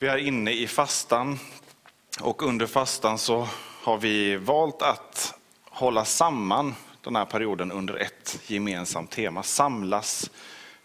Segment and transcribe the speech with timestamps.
[0.00, 1.38] Vi är inne i fastan
[2.20, 3.48] och under fastan så
[3.82, 5.34] har vi valt att
[5.64, 10.30] hålla samman den här perioden under ett gemensamt tema, samlas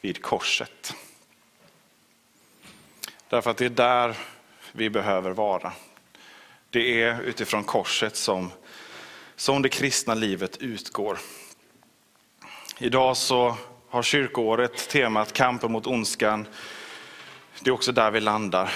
[0.02, 0.96] vid korset.
[3.30, 4.18] Därför att det är där
[4.72, 5.74] vi behöver vara.
[6.70, 8.52] Det är utifrån korset som,
[9.36, 11.20] som det kristna livet utgår.
[12.78, 13.58] Idag så
[13.90, 16.48] har kyrkoåret temat kampen mot ondskan.
[17.60, 18.74] Det är också där vi landar.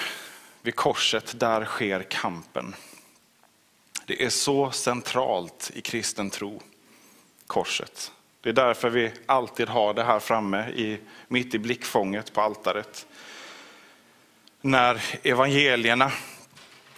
[0.62, 2.74] Vid korset, där sker kampen.
[4.06, 6.62] Det är så centralt i kristen tro,
[7.46, 8.12] korset.
[8.40, 10.98] Det är därför vi alltid har det här framme, i,
[11.28, 13.06] mitt i blickfånget på altaret.
[14.60, 16.12] När evangelierna,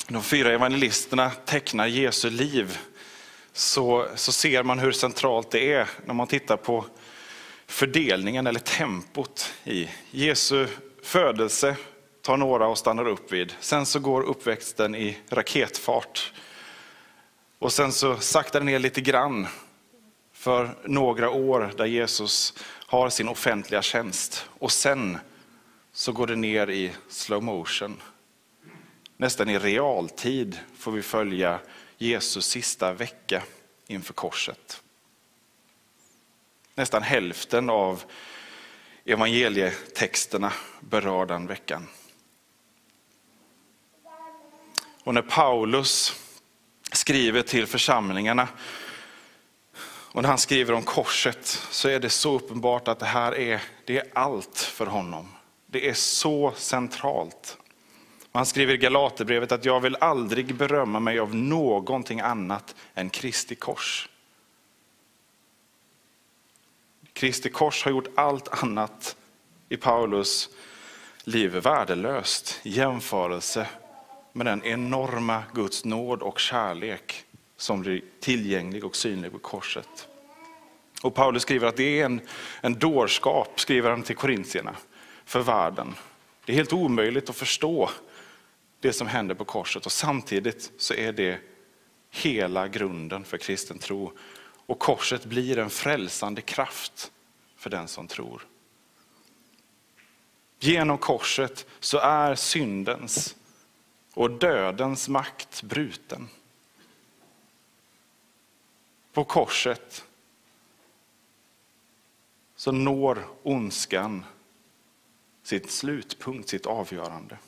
[0.09, 2.79] de fyra evangelisterna tecknar Jesu liv,
[3.53, 6.85] så, så ser man hur centralt det är när man tittar på
[7.67, 10.67] fördelningen eller tempot i Jesu
[11.03, 11.77] födelse,
[12.31, 13.55] tar några och stannar upp vid.
[13.61, 16.33] Sen så går uppväxten i raketfart.
[17.59, 19.47] Och sen så saktar det ner lite grann
[20.33, 22.55] för några år där Jesus
[22.87, 24.49] har sin offentliga tjänst.
[24.49, 25.19] Och sen
[25.93, 28.03] så går det ner i slow motion.
[29.17, 31.61] Nästan i realtid får vi följa
[31.99, 33.43] Jesus sista vecka
[33.87, 34.83] inför korset.
[36.75, 38.03] Nästan hälften av
[39.05, 41.87] evangelietexterna berör den veckan.
[45.11, 46.21] Och när Paulus
[46.93, 48.49] skriver till församlingarna
[50.13, 53.63] och när han skriver om korset så är det så uppenbart att det här är,
[53.85, 55.29] det är allt för honom.
[55.67, 57.59] Det är så centralt.
[58.33, 63.55] Han skriver i Galaterbrevet att jag vill aldrig berömma mig av någonting annat än Kristi
[63.55, 64.09] kors.
[67.13, 69.17] Kristi kors har gjort allt annat
[69.69, 70.49] i Paulus
[71.25, 73.69] liv värdelöst i jämförelse
[74.33, 77.25] med den enorma Guds nåd och kärlek
[77.57, 80.09] som blir tillgänglig och synlig på korset.
[81.03, 82.21] Och Paulus skriver att det är en,
[82.61, 84.77] en dårskap, skriver han till korintierna,
[85.25, 85.95] för världen.
[86.45, 87.91] Det är helt omöjligt att förstå
[88.81, 91.39] det som händer på korset och samtidigt så är det
[92.11, 94.13] hela grunden för kristen tro.
[94.67, 97.13] Och korset blir en frälsande kraft
[97.57, 98.47] för den som tror.
[100.59, 103.37] Genom korset så är syndens
[104.15, 106.29] och dödens makt bruten.
[109.13, 110.05] På korset
[112.57, 114.25] så når ondskan
[115.43, 117.39] sitt slutpunkt, sitt avgörande.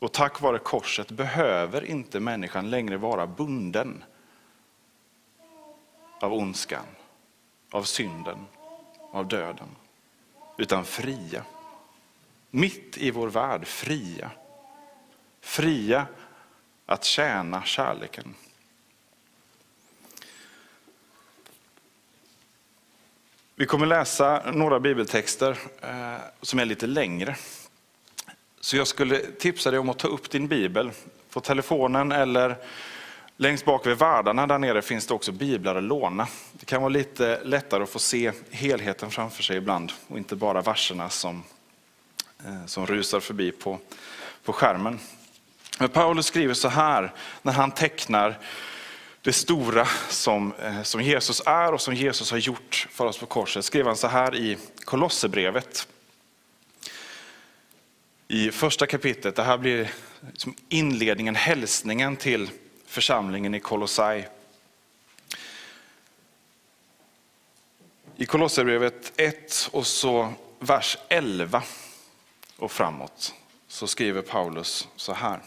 [0.00, 4.04] Och tack vare korset behöver inte människan längre vara bunden
[6.20, 6.86] av ondskan,
[7.70, 8.46] av synden,
[9.12, 9.68] av döden.
[10.56, 11.44] Utan fria.
[12.50, 14.30] Mitt i vår värld fria.
[15.44, 16.06] Fria
[16.86, 18.34] att tjäna kärleken.
[23.56, 27.36] Vi kommer läsa några bibeltexter eh, som är lite längre.
[28.60, 30.90] Så jag skulle tipsa dig om att ta upp din bibel
[31.30, 32.56] på telefonen eller
[33.36, 36.28] längst bak vid värdarna där nere finns det också biblar att låna.
[36.52, 40.62] Det kan vara lite lättare att få se helheten framför sig ibland och inte bara
[40.62, 41.42] verserna som,
[42.44, 43.78] eh, som rusar förbi på,
[44.44, 45.00] på skärmen.
[45.78, 47.12] Men Paulus skriver så här
[47.42, 48.38] när han tecknar
[49.22, 53.26] det stora som, eh, som Jesus är och som Jesus har gjort för oss på
[53.26, 53.64] korset.
[53.64, 55.88] Skrev han så här i Kolosserbrevet.
[58.28, 59.90] I första kapitlet, det här blir
[60.68, 62.50] inledningen, hälsningen till
[62.86, 64.24] församlingen i Kolossai.
[68.16, 71.62] I Kolosserbrevet 1 och så vers 11
[72.56, 73.34] och framåt
[73.68, 75.40] så skriver Paulus så här.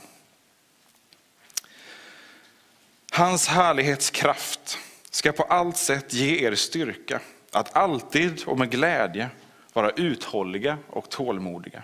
[3.17, 4.79] Hans härlighetskraft
[5.09, 7.19] ska på allt sätt ge er styrka
[7.51, 9.29] att alltid och med glädje
[9.73, 11.83] vara uthålliga och tålmodiga.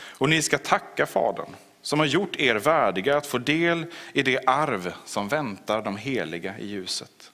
[0.00, 1.48] Och ni ska tacka Fadern
[1.82, 6.58] som har gjort er värdiga att få del i det arv som väntar de heliga
[6.58, 7.32] i ljuset.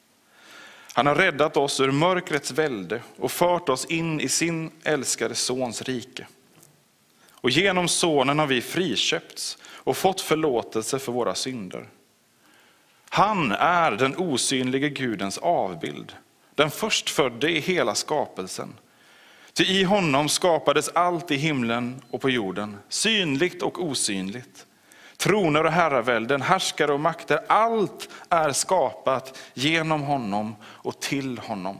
[0.92, 5.82] Han har räddat oss ur mörkrets välde och fört oss in i sin älskade sons
[5.82, 6.26] rike.
[7.30, 11.88] Och genom sonen har vi friköpts och fått förlåtelse för våra synder.
[13.12, 16.16] Han är den osynlige Gudens avbild,
[16.54, 18.74] den förstfödde i hela skapelsen.
[19.52, 24.66] Ty i honom skapades allt i himlen och på jorden, synligt och osynligt.
[25.16, 31.78] Troner och herravälden, härskare och makter, allt är skapat genom honom och till honom.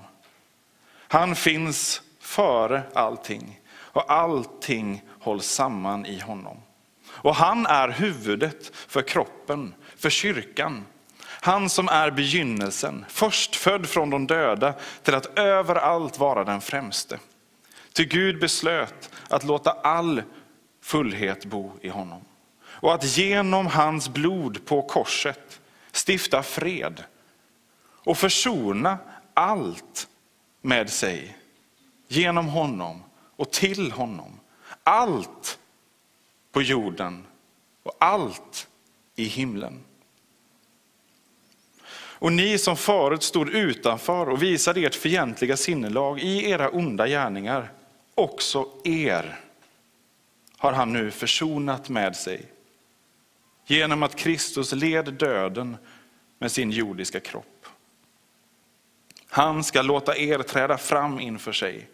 [1.09, 6.56] Han finns före allting och allting hålls samman i honom.
[7.06, 10.85] Och han är huvudet för kroppen, för kyrkan.
[11.41, 17.19] Han som är begynnelsen, förstfödd från de döda till att överallt vara den främste.
[17.93, 20.23] Ty Gud beslöt att låta all
[20.83, 22.25] fullhet bo i honom.
[22.63, 25.61] Och att genom hans blod på korset
[26.07, 27.05] stifta fred
[28.05, 28.99] och försona
[29.35, 30.09] allt
[30.63, 31.37] med sig
[32.09, 33.03] genom honom
[33.37, 34.41] och till honom.
[34.85, 35.59] Allt
[36.53, 37.27] på jorden
[37.83, 38.69] och allt
[39.17, 39.85] i himlen.
[42.21, 47.73] Och ni som förut stod utanför och visade ert fientliga sinnelag i era onda gärningar,
[48.15, 49.41] också er
[50.57, 52.47] har han nu försonat med sig
[53.67, 55.77] genom att Kristus led döden
[56.39, 57.67] med sin jordiska kropp.
[59.29, 61.89] Han ska låta er träda fram inför sig,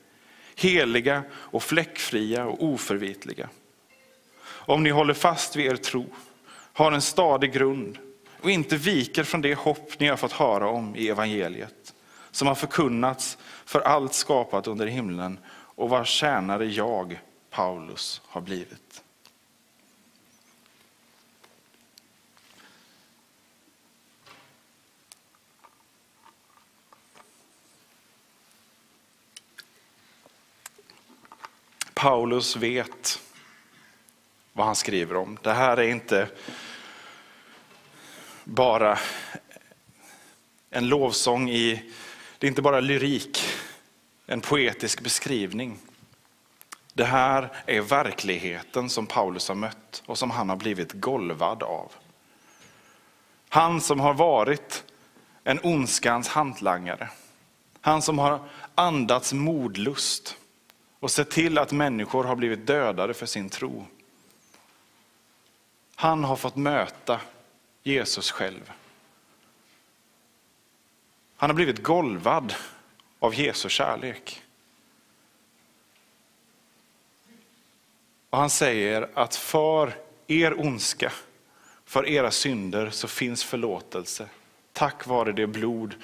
[0.56, 3.48] heliga och fläckfria och oförvitliga.
[4.48, 6.06] Om ni håller fast vid er tro,
[6.72, 7.98] har en stadig grund
[8.42, 11.94] och inte viker från det hopp ni har fått höra om i evangeliet,
[12.30, 19.02] som har förkunnats för allt skapat under himlen och vars tjänare jag, Paulus, har blivit.
[31.94, 33.20] Paulus vet
[34.52, 35.38] vad han skriver om.
[35.42, 36.28] Det här är inte
[38.46, 38.98] bara
[40.70, 41.92] en lovsång i,
[42.38, 43.38] det är inte bara lyrik,
[44.26, 45.78] en poetisk beskrivning.
[46.92, 51.92] Det här är verkligheten som Paulus har mött och som han har blivit golvad av.
[53.48, 54.84] Han som har varit
[55.44, 57.08] en ondskans hantlangare.
[57.80, 58.40] Han som har
[58.74, 60.36] andats modlust
[61.00, 63.86] och sett till att människor har blivit dödade för sin tro.
[65.94, 67.20] Han har fått möta
[67.86, 68.72] Jesus själv.
[71.36, 72.54] Han har blivit golvad
[73.18, 74.42] av Jesu kärlek.
[78.30, 81.12] Och han säger att för er ondska,
[81.84, 84.28] för era synder så finns förlåtelse
[84.72, 85.94] tack vare det blod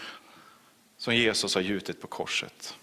[0.97, 2.79] som Jesus har gjutit på korset.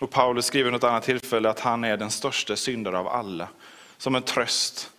[0.00, 3.48] Och Paulus skriver något annat tillfälle att han är den största syndare av alla.
[3.96, 4.90] Som en tröst.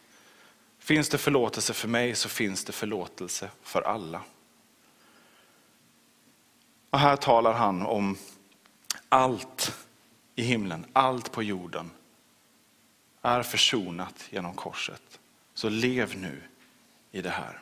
[0.80, 4.22] Finns det förlåtelse för mig så finns det förlåtelse för alla.
[6.90, 8.18] Och här talar han om
[9.10, 9.78] allt
[10.36, 11.92] i himlen, allt på jorden
[13.22, 15.20] är försonat genom korset.
[15.54, 16.42] Så lev nu
[17.12, 17.60] i det här.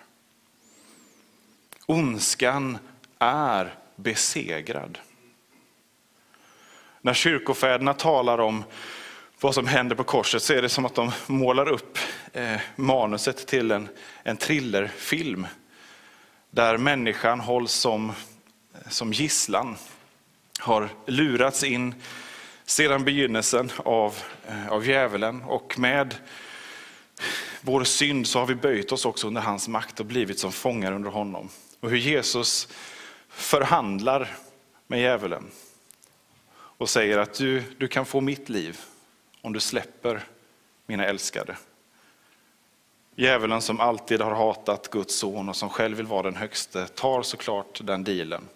[1.86, 2.78] Ondskan
[3.20, 4.98] är besegrad.
[7.02, 8.64] När kyrkofäderna talar om
[9.42, 11.98] vad som händer på korset så är det som att de målar upp
[12.34, 13.90] eh, manuset till en,
[14.24, 15.48] en thrillerfilm.
[16.52, 18.12] Där människan hålls som,
[18.90, 19.76] som gisslan,
[20.60, 21.96] har lurats in
[22.66, 26.16] sedan begynnelsen av, eh, av djävulen och med
[27.62, 30.92] vår synd så har vi böjt oss också under hans makt och blivit som fångar
[30.92, 31.50] under honom.
[31.80, 32.68] Och hur Jesus
[33.30, 34.36] förhandlar
[34.88, 35.52] med djävulen
[36.80, 38.80] och säger att du, du kan få mitt liv
[39.42, 40.24] om du släpper
[40.86, 41.58] mina älskade.
[43.16, 47.24] Djävulen som alltid har hatat Guds son och som själv vill vara den högste tar
[47.24, 48.48] såklart den dealen.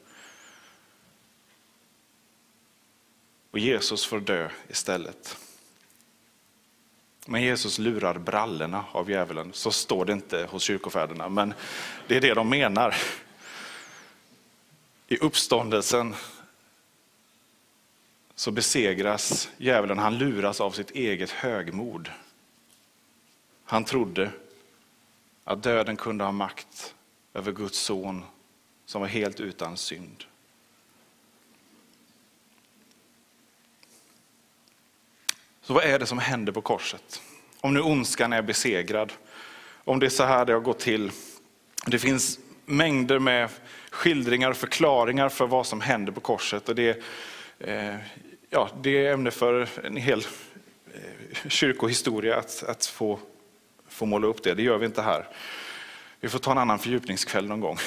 [3.51, 5.38] Och Jesus får dö istället.
[7.25, 9.53] Men Jesus lurar brallorna av djävulen.
[9.53, 11.53] Så står det inte hos kyrkofäderna, men
[12.08, 12.96] det är det de menar.
[15.08, 16.15] I uppståndelsen
[18.36, 22.10] så besegras djävulen, han luras av sitt eget högmod.
[23.66, 24.32] Han trodde
[25.44, 26.96] att döden kunde ha makt
[27.34, 28.24] över Guds son
[28.86, 30.24] som var helt utan synd.
[35.62, 37.22] Så vad är det som händer på korset?
[37.62, 39.13] Om nu ondskan är besegrad,
[39.84, 41.12] om det är så här det har gått till,
[41.86, 43.50] Det finns mängder med
[43.90, 46.70] skildringar och förklaringar för vad som händer på korset.
[46.70, 47.04] Och det,
[47.60, 47.95] Eh,
[48.50, 50.19] ja, det är ämne för en hel
[50.93, 53.19] eh, kyrkohistoria att, att få,
[53.88, 54.53] få måla upp det.
[54.53, 55.27] Det gör vi inte här.
[56.19, 57.77] Vi får ta en annan fördjupningskväll någon gång.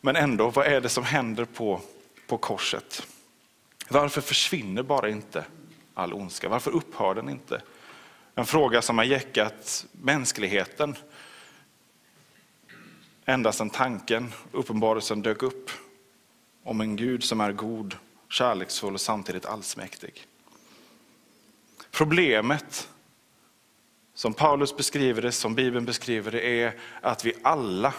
[0.00, 1.80] Men ändå, vad är det som händer på,
[2.26, 3.06] på korset?
[3.88, 5.44] Varför försvinner bara inte
[5.94, 6.48] all ondska?
[6.48, 7.62] Varför upphör den inte?
[8.34, 10.96] En fråga som har jäckat mänskligheten
[13.24, 15.70] ända sedan tanken, uppenbarelsen dök upp
[16.64, 17.96] om en Gud som är god,
[18.30, 20.26] kärleksfull och samtidigt allsmäktig.
[21.90, 22.88] Problemet,
[24.14, 27.94] som Paulus beskriver det, som Bibeln beskriver det, är att vi alla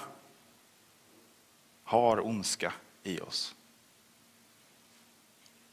[1.83, 2.73] har ondska
[3.03, 3.55] i oss.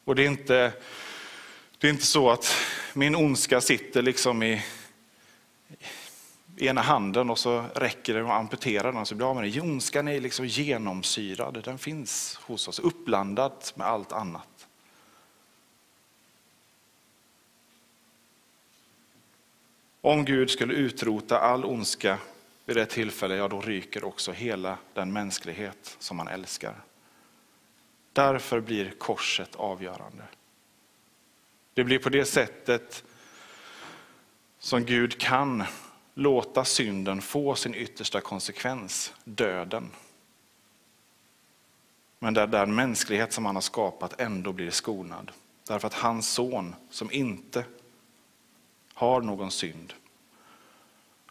[0.05, 0.73] Och det är inte,
[1.79, 2.55] det är inte så att
[2.95, 4.62] min ondska sitter liksom i,
[6.59, 9.62] ena handen och så räcker det att amputera den så blir av med den.
[9.62, 14.69] Ondskan är liksom genomsyrad, den finns hos oss, uppblandad med allt annat.
[20.00, 22.19] Om Gud skulle utrota all ondska
[22.65, 26.75] vid det tillfälle, ja då ryker också hela den mänsklighet som han älskar.
[28.12, 30.23] Därför blir korset avgörande.
[31.75, 33.05] Det blir på det sättet
[34.59, 35.65] som Gud kan
[36.19, 39.91] låta synden få sin yttersta konsekvens, döden.
[42.19, 45.33] Men där den mänsklighet som han har skapat ändå blir skonad.
[45.67, 47.65] Därför att hans son, som inte
[48.95, 49.95] har någon synd,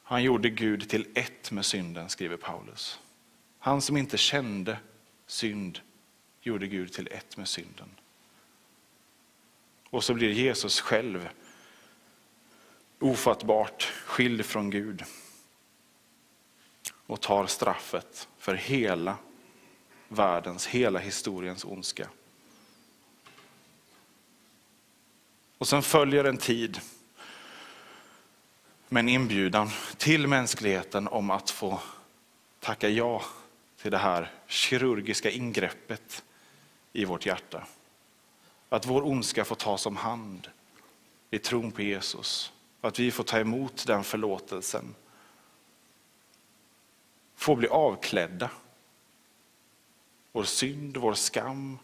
[0.03, 2.99] han gjorde Gud till ett med synden, skriver Paulus.
[3.59, 4.77] Han som inte kände
[5.25, 5.79] synd
[6.41, 7.89] gjorde Gud till ett med synden.
[9.89, 11.29] Och så blir Jesus själv
[12.99, 15.03] ofattbart skild från Gud
[17.07, 19.17] och tar straffet för hela
[20.07, 22.09] världens, hela historiens ondska.
[25.57, 26.79] Och sen följer en tid
[28.89, 31.79] med en inbjudan till mänskligheten om att få
[32.59, 33.23] tacka ja
[33.81, 36.23] till det här kirurgiska ingreppet
[36.93, 37.67] i vårt hjärta.
[38.69, 40.47] Att vår ondska får tas om hand
[41.31, 42.51] i tron på Jesus
[42.81, 44.95] och Att vi får ta emot den förlåtelsen.
[47.35, 48.49] Får bli avklädda.
[50.31, 51.79] Vår synd, vår skam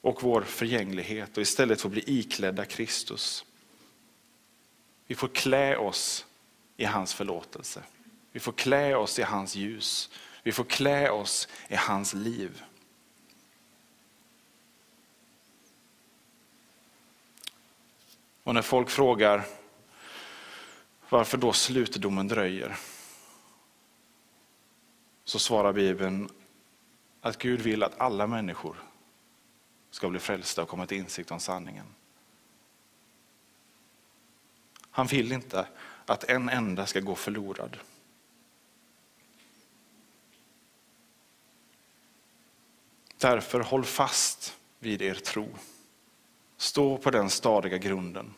[0.00, 3.44] och vår förgänglighet och istället få bli iklädda Kristus.
[5.06, 6.26] Vi får klä oss
[6.76, 7.82] i hans förlåtelse.
[8.32, 10.10] Vi får klä oss i hans ljus.
[10.42, 12.62] Vi får klä oss i hans liv.
[18.44, 19.44] Och när folk frågar
[21.08, 22.76] varför då slutdomen dröjer,
[25.24, 26.28] så svarar Bibeln
[27.20, 28.76] att Gud vill att alla människor
[29.90, 31.86] ska bli frälsta och komma till insikt om sanningen.
[34.90, 35.68] Han vill inte
[36.06, 37.76] att en enda ska gå förlorad.
[43.16, 45.48] Därför håll fast vid er tro.
[46.64, 48.34] Stå på den stadiga grunden.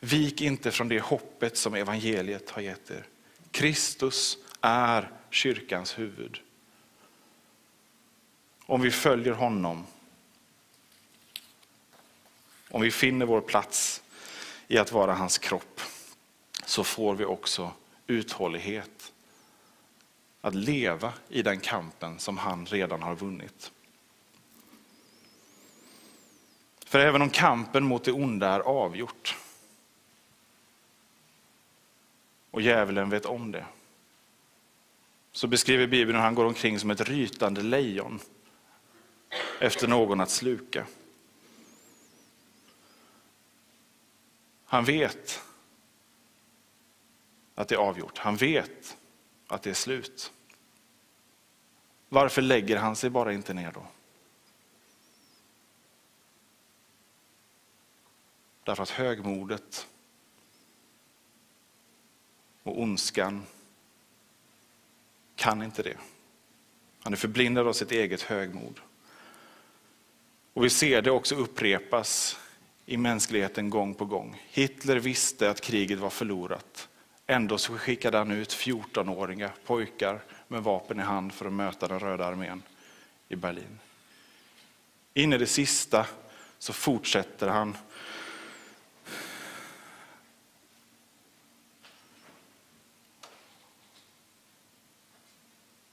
[0.00, 3.06] Vik inte från det hoppet som evangeliet har gett er.
[3.50, 6.40] Kristus är kyrkans huvud.
[8.66, 9.86] Om vi följer honom,
[12.70, 14.02] om vi finner vår plats
[14.66, 15.80] i att vara hans kropp,
[16.64, 17.72] så får vi också
[18.06, 19.12] uthållighet
[20.40, 23.72] att leva i den kampen som han redan har vunnit.
[26.88, 29.36] För även om kampen mot det onda är avgjort
[32.50, 33.66] och djävulen vet om det,
[35.32, 38.20] så beskriver Bibeln hur han går omkring som ett rytande lejon
[39.60, 40.86] efter någon att sluka.
[44.64, 45.42] Han vet
[47.54, 48.18] att det är avgjort.
[48.18, 48.96] Han vet
[49.46, 50.32] att det är slut.
[52.08, 53.86] Varför lägger han sig bara inte ner då?
[58.68, 59.86] Därför att högmodet
[62.62, 63.42] och ondskan
[65.36, 65.96] kan inte det.
[67.00, 68.80] Han är förblindad av sitt eget högmod.
[70.52, 72.38] Och vi ser det också upprepas
[72.86, 74.42] i mänskligheten gång på gång.
[74.48, 76.88] Hitler visste att kriget var förlorat.
[77.26, 82.00] Ändå så skickade han ut 14-åriga pojkar med vapen i hand för att möta den
[82.00, 82.62] röda armén
[83.28, 83.78] i Berlin.
[85.14, 86.06] In i det sista
[86.58, 87.76] så fortsätter han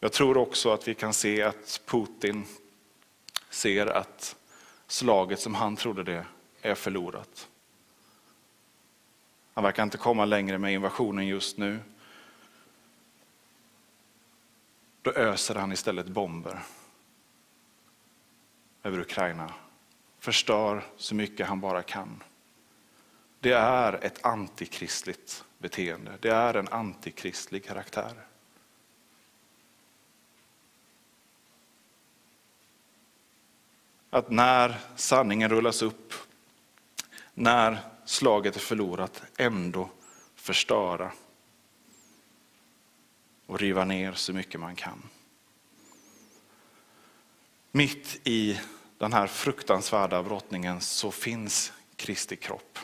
[0.05, 2.45] Jag tror också att vi kan se att Putin
[3.49, 4.35] ser att
[4.87, 6.25] slaget som han trodde det
[6.61, 7.49] är förlorat.
[9.53, 11.79] Han verkar inte komma längre med invasionen just nu.
[15.01, 16.59] Då öser han istället bomber
[18.83, 19.53] över Ukraina.
[20.19, 22.23] Förstör så mycket han bara kan.
[23.39, 26.17] Det är ett antikristligt beteende.
[26.21, 28.25] Det är en antikristlig karaktär.
[34.15, 36.13] Att när sanningen rullas upp,
[37.33, 39.89] när slaget är förlorat, ändå
[40.35, 41.11] förstöra
[43.45, 45.09] och riva ner så mycket man kan.
[47.71, 48.59] Mitt i
[48.97, 52.79] den här fruktansvärda brottningen så finns Kristi kropp.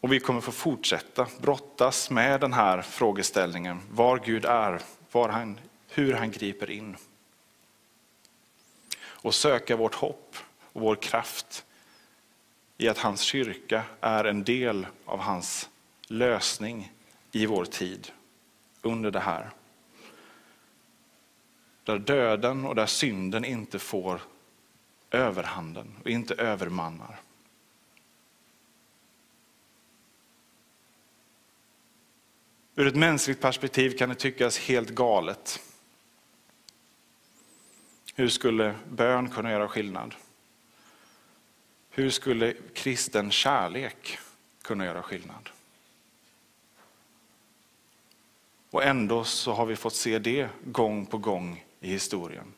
[0.00, 5.60] Och vi kommer få fortsätta brottas med den här frågeställningen, var Gud är, var han,
[5.88, 6.96] hur han griper in.
[9.22, 10.36] Och söka vårt hopp
[10.72, 11.64] och vår kraft
[12.78, 15.68] i att hans kyrka är en del av hans
[16.08, 16.92] lösning
[17.32, 18.12] i vår tid
[18.82, 19.50] under det här.
[21.84, 24.20] Där döden och där synden inte får
[25.10, 27.20] överhanden och inte övermannar.
[32.74, 35.60] Ur ett mänskligt perspektiv kan det tyckas helt galet.
[38.20, 40.14] Hur skulle bön kunna göra skillnad?
[41.90, 44.18] Hur skulle kristen kärlek
[44.62, 45.48] kunna göra skillnad?
[48.70, 52.52] Och ändå så har vi fått se det gång på gång i historien.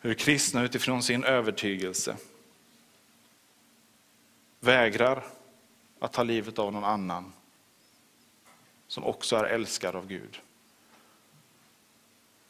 [0.00, 2.16] Hur kristna utifrån sin övertygelse
[4.60, 5.24] vägrar
[5.98, 7.32] att ta livet av någon annan
[8.86, 10.40] som också är älskad av Gud.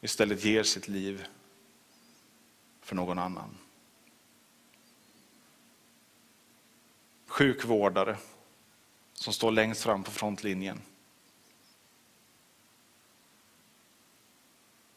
[0.03, 1.25] Istället ger sitt liv
[2.81, 3.57] för någon annan.
[7.27, 8.17] Sjukvårdare
[9.13, 10.81] som står längst fram på frontlinjen.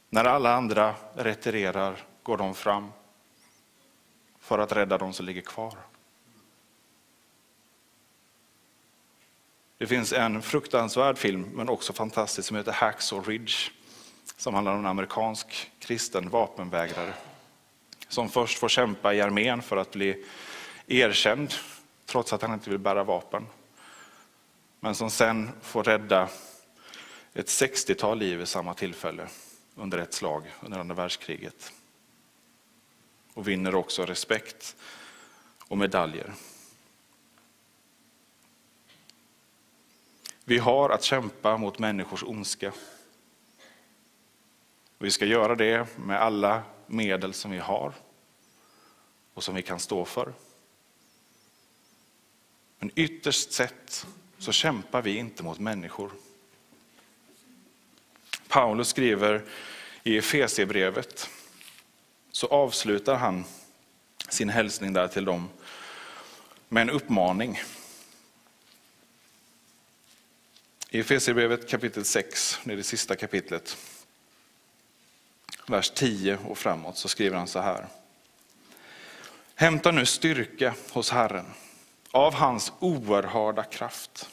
[0.08, 2.92] När alla andra retirerar går de fram
[4.38, 5.78] för att rädda de som ligger kvar.
[9.78, 13.70] Det finns en fruktansvärd film, men också fantastisk, som heter Hacksaw Ridge.
[14.36, 17.14] Som handlar om en amerikansk kristen vapenvägrare.
[18.08, 20.24] Som först får kämpa i armén för att bli
[20.86, 21.54] erkänd,
[22.06, 23.46] trots att han inte vill bära vapen.
[24.80, 26.28] Men som sen får rädda
[27.34, 29.28] ett 60-tal liv i samma tillfälle
[29.74, 31.72] under ett slag under andra världskriget.
[33.34, 34.76] Och vinner också respekt
[35.68, 36.32] och medaljer.
[40.44, 42.72] Vi har att kämpa mot människors ondska.
[44.98, 47.92] Vi ska göra det med alla medel som vi har
[49.34, 50.32] och som vi kan stå för.
[52.78, 54.06] Men ytterst sett
[54.38, 56.10] så kämpar vi inte mot människor.
[58.48, 59.44] Paulus skriver
[60.02, 61.30] i Efesierbrevet,
[62.32, 63.44] så avslutar han
[64.28, 65.48] sin hälsning där till dem
[66.68, 67.60] med en uppmaning.
[70.90, 73.76] I Efesierbrevet kapitel 6, det är det sista kapitlet,
[75.66, 77.86] vers 10 och framåt, så skriver han så här.
[79.54, 81.46] Hämta nu styrka hos Herren
[82.10, 84.30] av hans oerhörda kraft.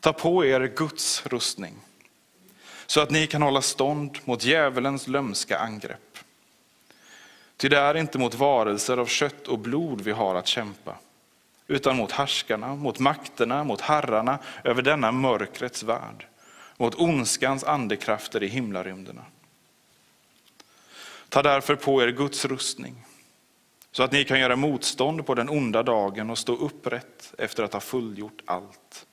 [0.00, 1.74] Ta på er Guds rustning
[2.90, 6.18] så att ni kan hålla stånd mot djävulens lömska angrepp.
[7.56, 10.94] Ty det är inte mot varelser av kött och blod vi har att kämpa,
[11.66, 16.26] utan mot härskarna, mot makterna, mot herrarna över denna mörkrets värld,
[16.80, 19.24] mot ondskans andekrafter i himlarymderna.
[21.28, 23.04] Ta därför på er Guds rustning,
[23.92, 27.72] så att ni kan göra motstånd på den onda dagen och stå upprätt efter att
[27.72, 29.06] ha fullgjort allt.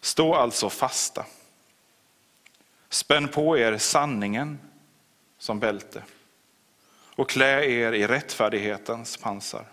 [0.00, 1.26] Stå alltså fasta
[2.88, 4.58] Spänn på er sanningen
[5.38, 6.02] som bälte
[7.16, 9.64] och klä er i rättfärdighetens pansar.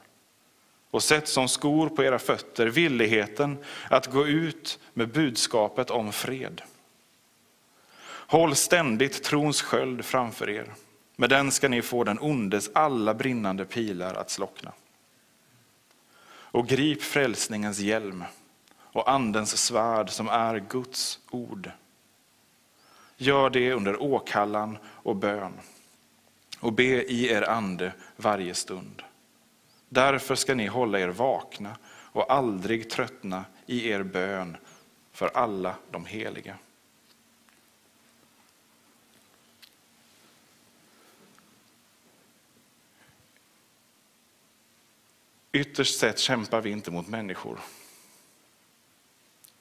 [0.95, 3.57] Och sätt som skor på era fötter villigheten
[3.89, 6.61] att gå ut med budskapet om fred.
[8.07, 10.73] Håll ständigt trons sköld framför er.
[11.15, 14.71] Med den ska ni få den ondes alla brinnande pilar att slockna.
[16.27, 18.23] Och grip frälsningens hjälm
[18.77, 21.71] och andens svärd som är Guds ord.
[23.17, 25.53] Gör det under åkallan och bön
[26.59, 29.03] och be i er ande varje stund.
[29.89, 34.57] Därför ska ni hålla er vakna och aldrig tröttna i er bön
[35.11, 36.57] för alla de heliga.
[45.51, 47.59] Ytterst sett kämpar vi inte mot människor,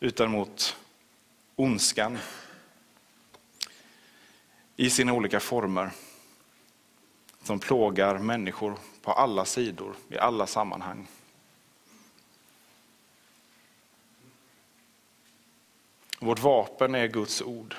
[0.00, 0.76] utan mot
[1.56, 2.18] ondskan
[4.76, 5.90] i sina olika former
[7.42, 11.06] som plågar människor på alla sidor, i alla sammanhang.
[16.20, 17.74] Vårt vapen är Guds ord.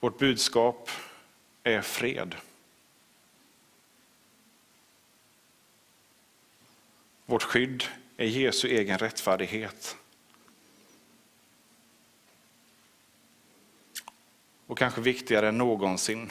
[0.00, 0.90] Vårt budskap
[1.62, 2.34] är fred.
[7.26, 7.84] Vårt skydd
[8.16, 9.96] är Jesu egen rättfärdighet.
[14.66, 16.30] Och kanske viktigare än någonsin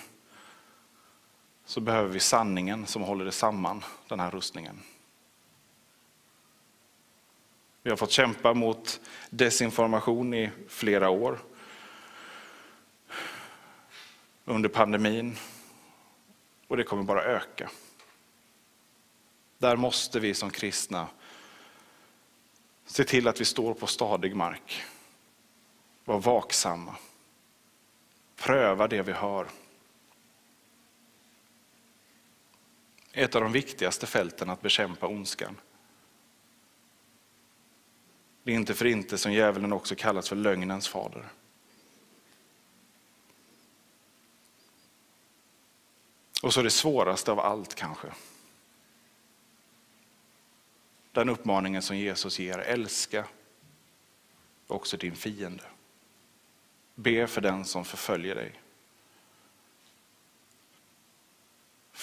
[1.66, 4.80] så behöver vi sanningen som håller det samman, den här rustningen.
[7.84, 11.40] Vi har fått kämpa mot desinformation i flera år.
[14.46, 15.38] Under pandemin.
[16.68, 17.70] Och det kommer bara öka.
[19.58, 21.08] Där måste vi som kristna
[22.86, 24.84] se till att vi står på stadig mark.
[26.06, 26.96] Var vaksamma.
[28.36, 29.48] Pröva det vi hör.
[33.16, 35.58] Ett av de viktigaste fälten att bekämpa ondskan.
[38.44, 41.30] Det är inte för inte som djävulen också kallas för lögnens fader.
[46.44, 48.08] Och så det svåraste av allt kanske.
[51.12, 53.28] Den uppmaningen som Jesus ger, älska
[54.68, 55.64] också din fiende.
[56.96, 58.63] Be för den som förföljer dig.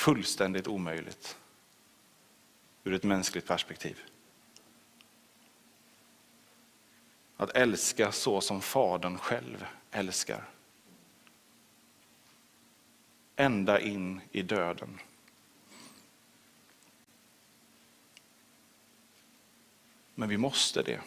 [0.00, 1.38] Fullständigt omöjligt
[2.84, 4.00] ur ett mänskligt perspektiv.
[7.36, 10.48] Att älska så som Fadern själv älskar.
[13.36, 15.00] Ända in i döden.
[20.14, 21.00] Men vi måste det.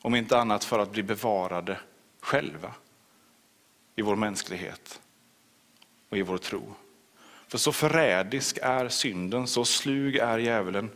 [0.00, 1.80] Om inte annat för att bli bevarade
[2.20, 2.74] själva
[3.96, 5.00] i vår mänsklighet
[6.08, 6.74] och i vår tro.
[7.54, 10.90] För så förrädisk är synden, så slug är djävulen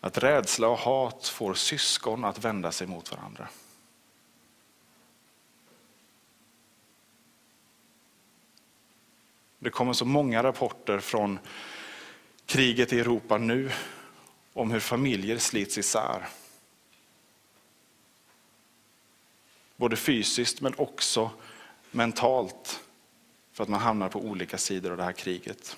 [0.00, 3.48] att rädsla och hat får syskon att vända sig mot varandra.
[9.58, 11.38] Det kommer så många rapporter från
[12.46, 13.70] kriget i Europa nu
[14.52, 16.28] om hur familjer slits isär.
[19.76, 21.30] Både fysiskt men också
[21.90, 22.80] mentalt
[23.58, 25.76] för att man hamnar på olika sidor av det här kriget.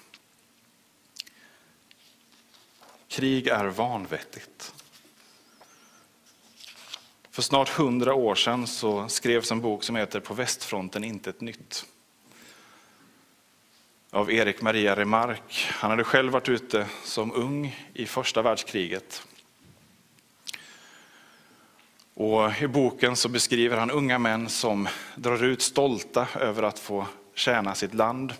[3.08, 4.74] Krig är vanvettigt.
[7.30, 11.86] För snart hundra år sedan så skrevs en bok som heter På västfronten intet nytt.
[14.10, 15.72] Av Erik Maria Remarque.
[15.72, 19.26] Han hade själv varit ute som ung i första världskriget.
[22.14, 27.06] Och I boken så beskriver han unga män som drar ut stolta över att få
[27.40, 28.34] tjäna sitt land.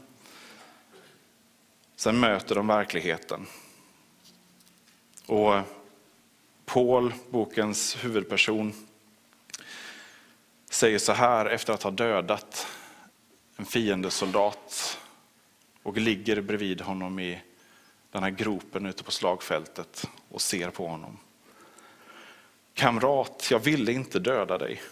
[1.97, 3.47] Sen möter de verkligheten
[5.27, 5.61] och
[6.65, 8.73] Paul, bokens huvudperson,
[10.71, 12.67] säger så här efter att ha dödat
[13.57, 14.99] en fiendesoldat
[15.83, 17.41] och ligger bredvid honom i
[18.11, 21.19] den här gropen ute på slagfältet och ser på honom.
[22.75, 24.83] Kamrat, jag ville inte döda dig.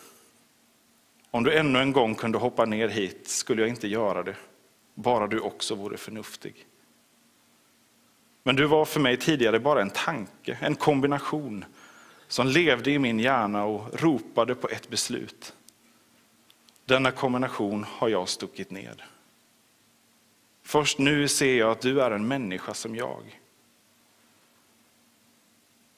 [1.30, 4.36] Om du ännu en gång kunde hoppa ner hit skulle jag inte göra det,
[4.94, 6.66] bara du också vore förnuftig.
[8.42, 11.64] Men du var för mig tidigare bara en tanke, en kombination
[12.28, 15.54] som levde i min hjärna och ropade på ett beslut.
[16.84, 19.02] Denna kombination har jag stuckit ned.
[20.62, 23.40] Först nu ser jag att du är en människa som jag.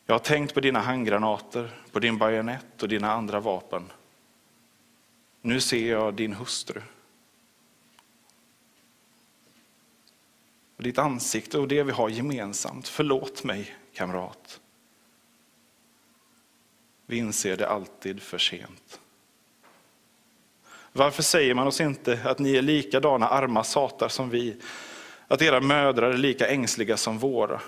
[0.07, 3.93] Jag har tänkt på dina handgranater, på din bajonett och dina andra vapen.
[5.43, 6.81] Nu ser jag din hustru.
[10.81, 12.89] och ditt ansikte och det vi har gemensamt.
[12.89, 14.61] Förlåt mig, kamrat.
[17.07, 19.01] Vi inser det alltid för sent.
[20.93, 24.57] Varför säger man oss inte att ni är likadana arma satar som vi?
[25.29, 27.61] Att era mödrar är lika ängsliga som våra?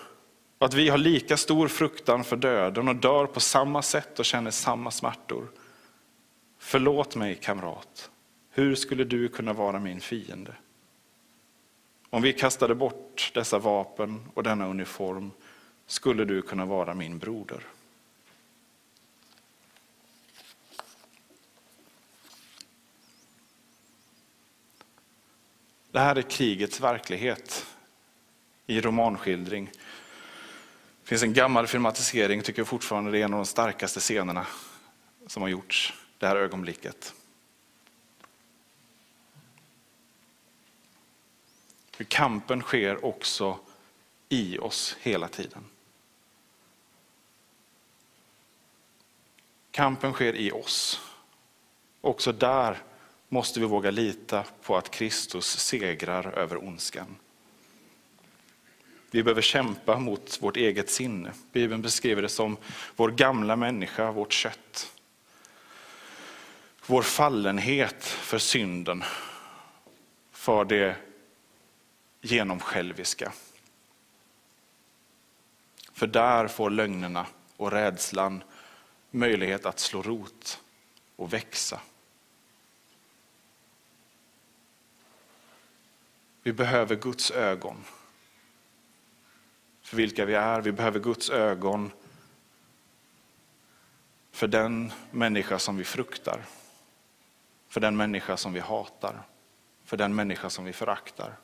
[0.58, 4.24] Och att vi har lika stor fruktan för döden och dör på samma sätt och
[4.24, 5.48] känner samma smärtor?
[6.64, 8.10] Förlåt mig kamrat,
[8.50, 10.54] hur skulle du kunna vara min fiende?
[12.10, 15.30] Om vi kastade bort dessa vapen och denna uniform
[15.86, 17.66] skulle du kunna vara min broder.
[25.90, 27.66] Det här är krigets verklighet
[28.66, 29.70] i romanskildring.
[31.02, 34.46] Det finns en gammal filmatisering, tycker jag fortfarande det är en av de starkaste scenerna
[35.26, 37.14] som har gjorts det här ögonblicket.
[41.96, 43.58] Hur kampen sker också
[44.28, 45.64] i oss hela tiden.
[49.70, 51.00] Kampen sker i oss.
[52.00, 52.82] Också där
[53.28, 57.16] måste vi våga lita på att Kristus segrar över ondskan.
[59.10, 61.32] Vi behöver kämpa mot vårt eget sinne.
[61.52, 62.56] Bibeln beskriver det som
[62.96, 64.91] vår gamla människa, vårt kött.
[66.86, 69.04] Vår fallenhet för synden,
[70.30, 70.96] för det
[72.20, 73.32] genomsjälviska.
[75.92, 78.42] För där får lögnerna och rädslan
[79.10, 80.60] möjlighet att slå rot
[81.16, 81.80] och växa.
[86.42, 87.84] Vi behöver Guds ögon
[89.82, 90.60] för vilka vi är.
[90.60, 91.90] Vi behöver Guds ögon
[94.32, 96.40] för den människa som vi fruktar.
[97.72, 99.22] För den människa som vi hatar.
[99.84, 101.36] För den människa som vi föraktar.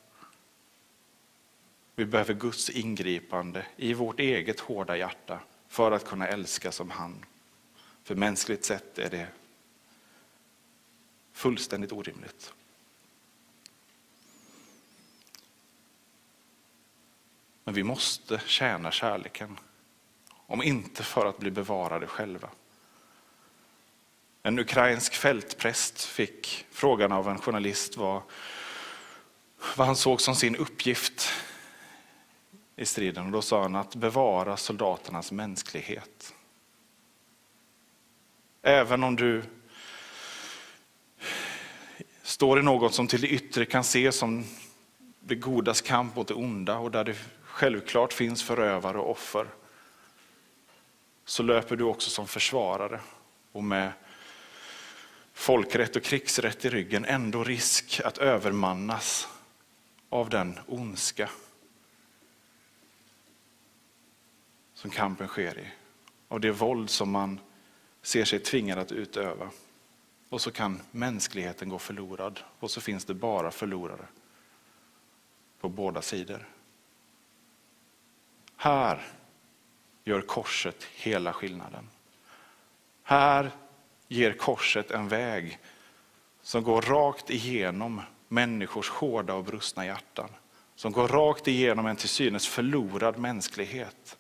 [1.95, 7.25] Vi behöver Guds ingripande i vårt eget hårda hjärta för att kunna älska som han.
[8.03, 9.29] För mänskligt sett är det
[11.33, 12.53] fullständigt orimligt.
[17.65, 19.59] Men vi måste tjäna kärleken.
[20.31, 22.51] Om inte för att bli bevarade själva.
[24.43, 28.23] En ukrainsk fältpräst fick frågan av en journalist vad,
[29.77, 31.33] vad han såg som sin uppgift
[32.77, 33.27] i striden.
[33.27, 36.35] Och då sa han att bevara soldaternas mänsklighet.
[38.63, 39.43] Även om du
[42.23, 44.45] står i något som till det yttre kan ses som
[45.21, 49.47] det godas kamp mot det onda och där det självklart finns förövare och offer,
[51.25, 53.01] så löper du också som försvarare
[53.53, 53.93] och med
[55.39, 59.29] folkrätt och krigsrätt i ryggen ändå risk att övermannas
[60.09, 61.31] av den ondska
[64.75, 65.73] som kampen sker i.
[66.29, 67.41] Av det våld som man
[68.03, 69.51] ser sig tvingad att utöva.
[70.29, 74.07] Och så kan mänskligheten gå förlorad och så finns det bara förlorare
[75.61, 76.49] på båda sidor.
[78.57, 79.07] Här
[80.05, 81.89] gör korset hela skillnaden.
[83.03, 83.51] Här
[84.09, 85.59] ger korset en väg
[86.43, 90.31] som går rakt igenom människors hårda och brustna hjärtan.
[90.75, 94.19] Som går rakt igenom en till synes förlorad mänsklighet.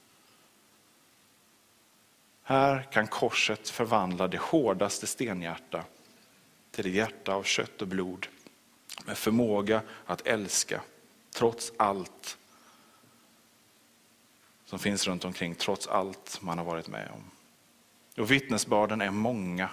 [2.43, 5.85] Här kan korset förvandla det hårdaste stenhjärta
[6.71, 8.27] till ett hjärta av kött och blod
[9.05, 10.81] med förmåga att älska
[11.35, 12.39] trots allt
[14.65, 17.38] som finns runt omkring, trots allt man har varit med om.
[18.19, 19.71] Och vittnesbörden är många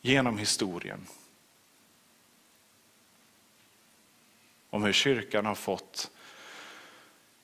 [0.00, 1.06] genom historien.
[4.70, 6.10] Om hur kyrkan har fått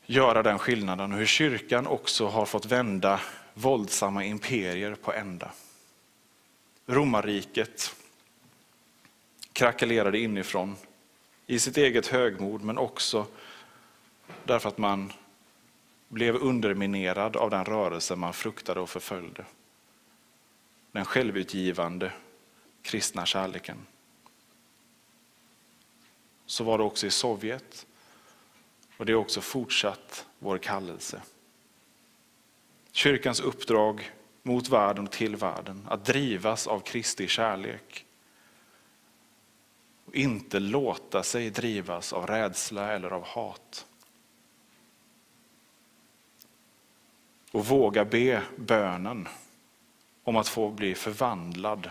[0.06, 3.20] göra den skillnaden och hur kyrkan också har fått vända
[3.54, 5.50] våldsamma imperier på ända.
[6.86, 7.96] Romarriket
[9.52, 10.76] krackelerade inifrån
[11.46, 13.26] i sitt eget högmod men också
[14.44, 15.12] därför att man
[16.08, 19.44] blev underminerad av den rörelse man fruktade och förföljde.
[20.92, 22.12] Den självutgivande
[22.82, 23.86] kristna kärleken.
[26.46, 27.86] Så var det också i Sovjet
[28.96, 31.22] och det är också fortsatt vår kallelse.
[32.92, 38.06] Kyrkans uppdrag mot världen och till världen, att drivas av Kristi kärlek.
[40.04, 43.86] Och inte låta sig drivas av rädsla eller av hat.
[47.56, 49.28] Och våga be bönen
[50.24, 51.90] om att få bli förvandlad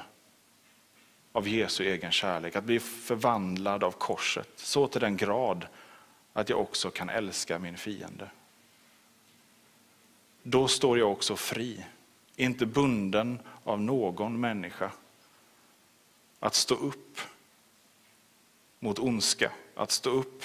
[1.32, 5.67] av Jesu egen kärlek, att bli förvandlad av korset så till den grad
[6.34, 8.30] att jag också kan älska min fiende.
[10.43, 11.86] Då står jag också fri,
[12.36, 14.91] inte bunden av någon människa.
[16.39, 17.19] Att stå upp
[18.80, 20.43] mot ondska, att stå upp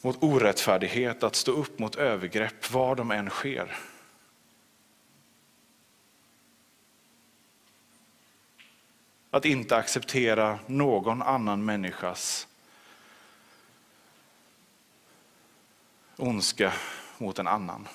[0.00, 3.76] mot orättfärdighet, att stå upp mot övergrepp var de än sker.
[9.38, 12.48] Att inte acceptera någon annan människas
[16.16, 16.72] ondska
[17.18, 17.88] mot en annan.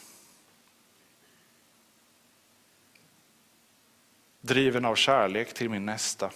[4.41, 6.31] Driven av kärlek till min nästa.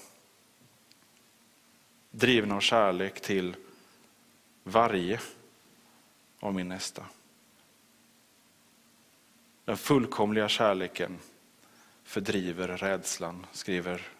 [2.12, 3.56] Driven av kärlek till
[4.64, 5.20] varje
[6.40, 7.06] av min nästa.
[9.66, 11.20] Den fullkomliga kärleken
[12.04, 14.17] fördriver rädslan, skriver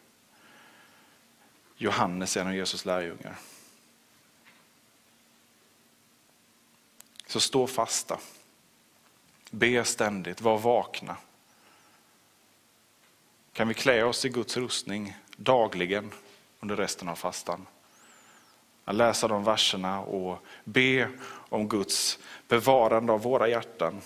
[1.78, 3.36] Johannes, en av Jesus lärjungar.
[7.28, 8.20] Så stå fasta.
[9.50, 11.18] Be ständigt, var vakna.
[13.54, 16.12] Kan vi klä oss i Guds rustning dagligen
[16.60, 17.68] under resten av fastan?
[18.86, 24.02] Att läsa de verserna och be om Guds bevarande av våra hjärtan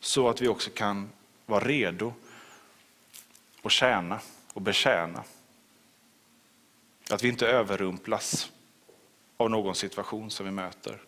[0.00, 1.10] så att vi också kan
[1.46, 2.12] vara redo
[3.62, 4.20] och tjäna
[4.52, 5.24] och betjäna.
[7.10, 8.52] Att vi inte överrumplas
[9.36, 11.02] av någon situation som vi möter.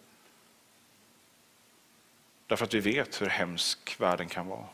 [2.46, 4.66] Därför att vi vet hur hemsk världen kan vara.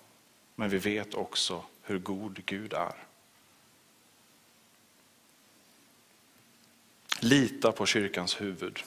[0.55, 2.95] Men vi vet också hur god Gud är.
[7.21, 8.83] Lita på kyrkans huvud,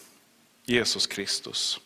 [0.64, 1.82] Jesus Kristus.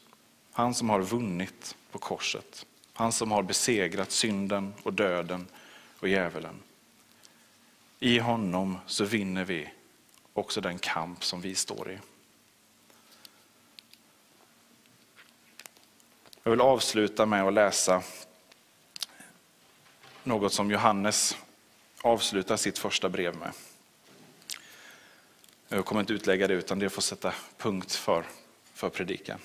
[0.52, 2.66] Han som har vunnit på korset.
[2.94, 5.48] Han som har besegrat synden och döden
[6.00, 6.56] och djävulen.
[8.00, 9.70] I honom så vinner vi
[10.34, 12.00] också den kamp som vi står i.
[16.44, 18.04] Jag vill avsluta med att läsa
[20.24, 21.38] något som Johannes
[22.02, 23.52] avslutar sitt första brev med.
[25.68, 28.26] Jag kommer inte utlägga det utan det får sätta punkt för,
[28.74, 29.40] för predikan.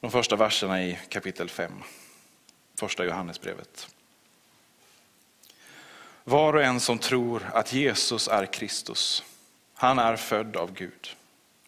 [0.00, 1.72] De första verserna i kapitel 5,
[2.74, 3.88] första Johannesbrevet.
[6.28, 9.24] Var och en som tror att Jesus är Kristus,
[9.74, 11.08] han är född av Gud.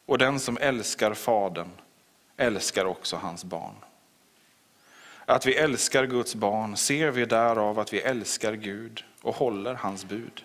[0.07, 1.71] Och den som älskar Fadern
[2.37, 3.75] älskar också hans barn.
[5.25, 10.05] Att vi älskar Guds barn ser vi därav att vi älskar Gud och håller hans
[10.05, 10.45] bud.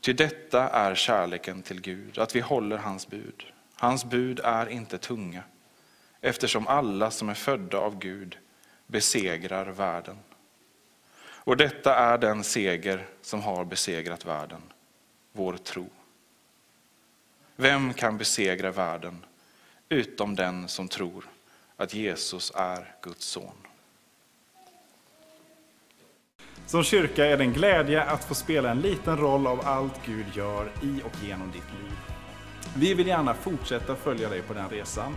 [0.00, 3.44] Ty detta är kärleken till Gud, att vi håller hans bud.
[3.74, 5.42] Hans bud är inte tunga,
[6.20, 8.38] eftersom alla som är födda av Gud
[8.86, 10.18] besegrar världen.
[11.44, 14.62] Och detta är den seger som har besegrat världen,
[15.32, 15.90] vår tro.
[17.56, 19.24] Vem kan besegra världen
[19.88, 21.24] utom den som tror
[21.76, 23.54] att Jesus är Guds son?
[26.66, 30.26] Som kyrka är det en glädje att få spela en liten roll av allt Gud
[30.34, 31.98] gör i och genom ditt liv.
[32.76, 35.16] Vi vill gärna fortsätta följa dig på den resan.